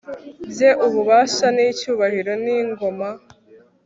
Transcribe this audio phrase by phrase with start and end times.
[0.51, 3.09] bye ububasha n'icyubahiro, ni ingoma